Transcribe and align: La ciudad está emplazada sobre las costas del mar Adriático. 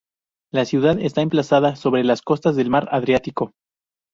La 0.51 0.65
ciudad 0.65 0.97
está 0.99 1.21
emplazada 1.21 1.75
sobre 1.75 2.03
las 2.03 2.23
costas 2.23 2.55
del 2.55 2.71
mar 2.71 2.89
Adriático. 2.91 3.51